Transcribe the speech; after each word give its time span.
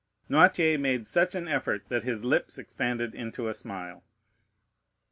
Noirtier 0.31 0.79
made 0.79 1.05
such 1.05 1.35
an 1.35 1.47
effort 1.47 1.87
that 1.89 2.01
his 2.01 2.23
lips 2.25 2.57
expanded 2.57 3.13
into 3.13 3.47
a 3.47 3.53
smile. 3.53 4.03